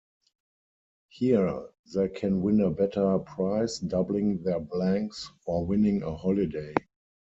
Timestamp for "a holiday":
6.01-6.73